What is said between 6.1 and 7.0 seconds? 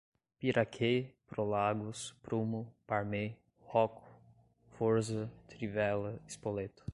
Spoleto